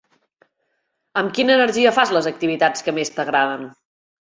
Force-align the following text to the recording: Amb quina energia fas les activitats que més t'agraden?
Amb 1.21 1.35
quina 1.35 1.53
energia 1.57 1.93
fas 1.99 2.15
les 2.17 2.31
activitats 2.33 2.89
que 2.89 2.97
més 2.99 3.15
t'agraden? 3.21 3.71